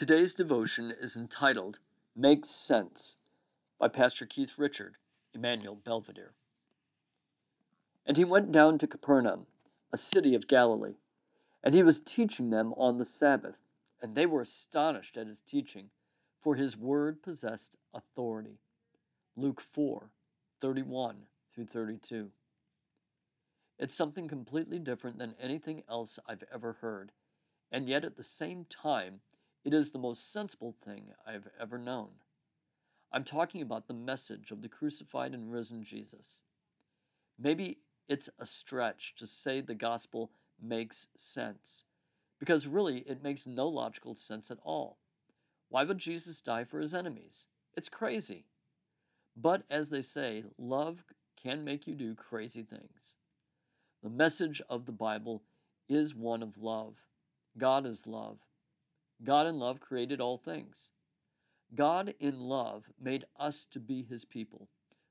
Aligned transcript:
Today's 0.00 0.32
devotion 0.32 0.94
is 0.98 1.14
entitled 1.14 1.78
Makes 2.16 2.48
Sense 2.48 3.18
by 3.78 3.88
Pastor 3.88 4.24
Keith 4.24 4.52
Richard, 4.56 4.94
Emmanuel 5.34 5.74
Belvedere. 5.74 6.32
And 8.06 8.16
he 8.16 8.24
went 8.24 8.50
down 8.50 8.78
to 8.78 8.86
Capernaum, 8.86 9.44
a 9.92 9.98
city 9.98 10.34
of 10.34 10.48
Galilee, 10.48 10.94
and 11.62 11.74
he 11.74 11.82
was 11.82 12.00
teaching 12.00 12.48
them 12.48 12.72
on 12.78 12.96
the 12.96 13.04
Sabbath, 13.04 13.58
and 14.00 14.14
they 14.14 14.24
were 14.24 14.40
astonished 14.40 15.18
at 15.18 15.26
his 15.26 15.42
teaching, 15.42 15.90
for 16.40 16.54
his 16.54 16.78
word 16.78 17.22
possessed 17.22 17.76
authority. 17.92 18.56
Luke 19.36 19.60
4 19.60 20.08
31 20.62 21.16
through 21.54 21.66
32. 21.66 22.30
It's 23.78 23.94
something 23.94 24.28
completely 24.28 24.78
different 24.78 25.18
than 25.18 25.34
anything 25.38 25.82
else 25.90 26.18
I've 26.26 26.44
ever 26.50 26.78
heard, 26.80 27.12
and 27.70 27.86
yet 27.86 28.06
at 28.06 28.16
the 28.16 28.24
same 28.24 28.64
time, 28.64 29.20
it 29.64 29.74
is 29.74 29.90
the 29.90 29.98
most 29.98 30.32
sensible 30.32 30.74
thing 30.84 31.12
I 31.26 31.32
have 31.32 31.48
ever 31.60 31.78
known. 31.78 32.08
I'm 33.12 33.24
talking 33.24 33.60
about 33.60 33.88
the 33.88 33.94
message 33.94 34.50
of 34.50 34.62
the 34.62 34.68
crucified 34.68 35.34
and 35.34 35.52
risen 35.52 35.82
Jesus. 35.84 36.42
Maybe 37.38 37.78
it's 38.08 38.28
a 38.38 38.46
stretch 38.46 39.14
to 39.18 39.26
say 39.26 39.60
the 39.60 39.74
gospel 39.74 40.30
makes 40.62 41.08
sense, 41.16 41.84
because 42.38 42.66
really 42.66 42.98
it 43.00 43.22
makes 43.22 43.46
no 43.46 43.66
logical 43.68 44.14
sense 44.14 44.50
at 44.50 44.58
all. 44.64 44.98
Why 45.68 45.84
would 45.84 45.98
Jesus 45.98 46.40
die 46.40 46.64
for 46.64 46.80
his 46.80 46.94
enemies? 46.94 47.46
It's 47.76 47.88
crazy. 47.88 48.46
But 49.36 49.62
as 49.70 49.90
they 49.90 50.02
say, 50.02 50.44
love 50.58 51.04
can 51.40 51.64
make 51.64 51.86
you 51.86 51.94
do 51.94 52.14
crazy 52.14 52.62
things. 52.62 53.14
The 54.02 54.10
message 54.10 54.60
of 54.68 54.86
the 54.86 54.92
Bible 54.92 55.42
is 55.88 56.14
one 56.14 56.42
of 56.42 56.58
love. 56.58 56.94
God 57.56 57.86
is 57.86 58.06
love. 58.06 58.38
God 59.22 59.46
in 59.46 59.58
love 59.58 59.80
created 59.80 60.20
all 60.20 60.38
things. 60.38 60.92
God 61.74 62.14
in 62.18 62.40
love 62.40 62.84
made 63.00 63.24
us 63.38 63.66
to 63.70 63.78
be 63.78 64.02
his 64.02 64.24
people, 64.24 64.68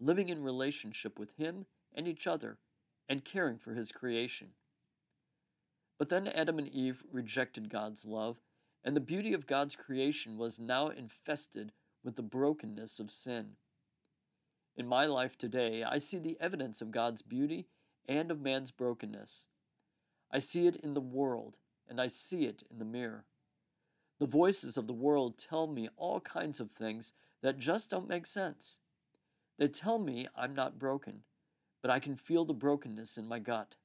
living 0.00 0.28
in 0.28 0.42
relationship 0.42 1.18
with 1.18 1.36
him 1.36 1.66
and 1.94 2.08
each 2.08 2.26
other, 2.26 2.58
and 3.08 3.24
caring 3.24 3.58
for 3.58 3.74
his 3.74 3.92
creation. 3.92 4.48
But 5.98 6.08
then 6.08 6.26
Adam 6.28 6.58
and 6.58 6.68
Eve 6.68 7.04
rejected 7.12 7.68
God's 7.68 8.04
love, 8.04 8.38
and 8.82 8.96
the 8.96 9.00
beauty 9.00 9.34
of 9.34 9.46
God's 9.46 9.76
creation 9.76 10.38
was 10.38 10.58
now 10.58 10.88
infested 10.88 11.72
with 12.02 12.16
the 12.16 12.22
brokenness 12.22 12.98
of 12.98 13.10
sin. 13.10 13.56
In 14.76 14.86
my 14.86 15.04
life 15.04 15.36
today, 15.36 15.84
I 15.84 15.98
see 15.98 16.18
the 16.18 16.38
evidence 16.40 16.80
of 16.80 16.90
God's 16.90 17.20
beauty 17.20 17.66
and 18.08 18.30
of 18.30 18.40
man's 18.40 18.70
brokenness. 18.70 19.46
I 20.32 20.38
see 20.38 20.66
it 20.66 20.76
in 20.76 20.94
the 20.94 21.00
world, 21.00 21.56
and 21.88 22.00
I 22.00 22.08
see 22.08 22.46
it 22.46 22.62
in 22.70 22.78
the 22.78 22.84
mirror. 22.84 23.26
The 24.20 24.26
voices 24.26 24.76
of 24.76 24.86
the 24.86 24.92
world 24.92 25.38
tell 25.38 25.66
me 25.66 25.88
all 25.96 26.20
kinds 26.20 26.60
of 26.60 26.70
things 26.70 27.14
that 27.42 27.58
just 27.58 27.88
don't 27.88 28.08
make 28.08 28.26
sense. 28.26 28.78
They 29.58 29.66
tell 29.66 29.98
me 29.98 30.28
I'm 30.36 30.54
not 30.54 30.78
broken, 30.78 31.22
but 31.80 31.90
I 31.90 32.00
can 32.00 32.16
feel 32.16 32.44
the 32.44 32.52
brokenness 32.52 33.16
in 33.16 33.26
my 33.26 33.38
gut. 33.38 33.76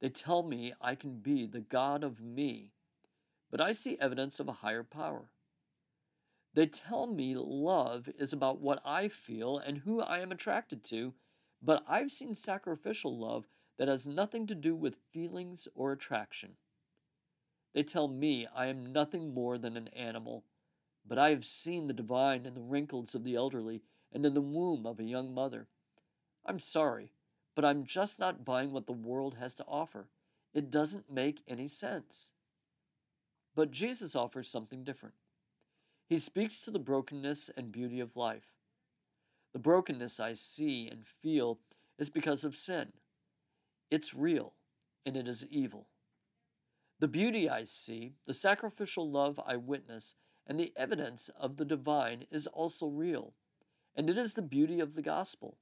They 0.00 0.08
tell 0.08 0.42
me 0.42 0.74
I 0.80 0.96
can 0.96 1.20
be 1.20 1.46
the 1.46 1.60
God 1.60 2.02
of 2.02 2.20
me, 2.20 2.72
but 3.48 3.60
I 3.60 3.70
see 3.70 3.96
evidence 4.00 4.40
of 4.40 4.48
a 4.48 4.52
higher 4.64 4.82
power. 4.82 5.30
They 6.52 6.66
tell 6.66 7.06
me 7.06 7.36
love 7.36 8.08
is 8.18 8.32
about 8.32 8.60
what 8.60 8.82
I 8.84 9.06
feel 9.06 9.58
and 9.58 9.78
who 9.78 10.00
I 10.00 10.18
am 10.18 10.32
attracted 10.32 10.82
to, 10.84 11.14
but 11.62 11.84
I've 11.88 12.10
seen 12.10 12.34
sacrificial 12.34 13.16
love 13.16 13.46
that 13.78 13.86
has 13.86 14.06
nothing 14.06 14.48
to 14.48 14.56
do 14.56 14.74
with 14.74 14.96
feelings 15.12 15.68
or 15.76 15.92
attraction. 15.92 16.56
They 17.76 17.82
tell 17.82 18.08
me 18.08 18.46
I 18.56 18.68
am 18.68 18.90
nothing 18.90 19.34
more 19.34 19.58
than 19.58 19.76
an 19.76 19.88
animal, 19.88 20.44
but 21.06 21.18
I 21.18 21.28
have 21.28 21.44
seen 21.44 21.86
the 21.86 21.92
divine 21.92 22.46
in 22.46 22.54
the 22.54 22.62
wrinkles 22.62 23.14
of 23.14 23.22
the 23.22 23.34
elderly 23.34 23.82
and 24.10 24.24
in 24.24 24.32
the 24.32 24.40
womb 24.40 24.86
of 24.86 24.98
a 24.98 25.04
young 25.04 25.34
mother. 25.34 25.66
I'm 26.46 26.58
sorry, 26.58 27.12
but 27.54 27.66
I'm 27.66 27.84
just 27.84 28.18
not 28.18 28.46
buying 28.46 28.72
what 28.72 28.86
the 28.86 28.92
world 28.92 29.34
has 29.38 29.54
to 29.56 29.64
offer. 29.68 30.06
It 30.54 30.70
doesn't 30.70 31.12
make 31.12 31.42
any 31.46 31.68
sense. 31.68 32.30
But 33.54 33.72
Jesus 33.72 34.16
offers 34.16 34.48
something 34.48 34.82
different. 34.82 35.16
He 36.08 36.16
speaks 36.16 36.60
to 36.60 36.70
the 36.70 36.78
brokenness 36.78 37.50
and 37.58 37.70
beauty 37.70 38.00
of 38.00 38.16
life. 38.16 38.54
The 39.52 39.58
brokenness 39.58 40.18
I 40.18 40.32
see 40.32 40.88
and 40.90 41.04
feel 41.04 41.58
is 41.98 42.08
because 42.08 42.42
of 42.42 42.56
sin. 42.56 42.94
It's 43.90 44.14
real 44.14 44.54
and 45.04 45.14
it 45.14 45.28
is 45.28 45.44
evil. 45.50 45.88
The 46.98 47.08
beauty 47.08 47.48
I 47.48 47.64
see, 47.64 48.14
the 48.26 48.32
sacrificial 48.32 49.10
love 49.10 49.38
I 49.46 49.56
witness, 49.56 50.14
and 50.46 50.58
the 50.58 50.72
evidence 50.76 51.28
of 51.38 51.56
the 51.56 51.64
divine 51.64 52.24
is 52.30 52.46
also 52.46 52.86
real. 52.86 53.34
And 53.94 54.08
it 54.08 54.16
is 54.16 54.34
the 54.34 54.42
beauty 54.42 54.80
of 54.80 54.94
the 54.94 55.02
gospel. 55.02 55.58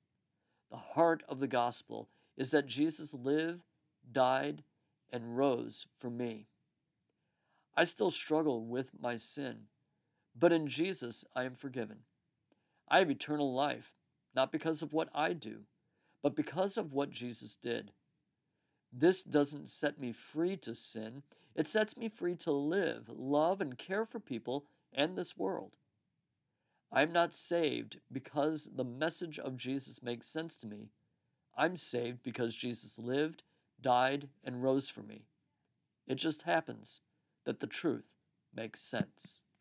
The 0.71 0.77
heart 0.77 1.23
of 1.29 1.41
the 1.41 1.49
gospel 1.49 2.09
is 2.37 2.51
that 2.51 2.67
Jesus 2.67 3.15
lived, 3.15 3.63
died, 4.11 4.63
and 5.13 5.37
rose 5.37 5.87
for 5.99 6.11
me. 6.11 6.47
I 7.77 7.85
still 7.85 8.11
struggle 8.11 8.65
with 8.65 8.91
my 9.01 9.17
sin, 9.17 9.67
but 10.39 10.53
in 10.53 10.69
Jesus 10.69 11.25
I 11.35 11.45
am 11.45 11.55
forgiven. 11.55 12.01
I 12.89 12.99
have 12.99 13.11
eternal 13.11 13.53
life, 13.53 13.93
not 14.35 14.53
because 14.53 14.83
of 14.83 14.93
what 14.93 15.09
I 15.15 15.33
do, 15.33 15.61
but 16.23 16.37
because 16.37 16.77
of 16.77 16.93
what 16.93 17.11
Jesus 17.11 17.57
did. 17.57 17.93
This 18.97 19.25
doesn't 19.25 19.69
set 19.69 20.01
me 20.01 20.13
free 20.13 20.57
to 20.59 20.75
sin. 20.75 21.25
It 21.57 21.67
sets 21.67 21.97
me 21.97 22.09
free 22.09 22.37
to 22.37 22.53
live, 22.53 23.09
love, 23.09 23.61
and 23.61 23.77
care 23.77 24.05
for 24.07 24.21
people 24.21 24.67
and 24.93 25.17
this 25.17 25.37
world. 25.37 25.73
I 26.93 27.03
am 27.03 27.13
not 27.13 27.35
saved 27.35 27.99
because 28.13 28.71
the 28.77 28.85
message 28.85 29.39
of 29.39 29.57
Jesus 29.57 30.01
makes 30.01 30.29
sense 30.29 30.57
to 30.59 30.69
me. 30.69 30.91
I'm 31.57 31.77
saved 31.77 32.23
because 32.23 32.55
Jesus 32.55 32.97
lived, 32.97 33.43
died, 33.81 34.29
and 34.45 34.63
rose 34.63 34.89
for 34.91 35.03
me. 35.03 35.23
It 36.07 36.17
just 36.17 36.43
happens 36.43 37.01
that 37.45 37.59
the 37.59 37.67
truth 37.67 38.07
makes 38.55 38.81
sense. 38.81 39.41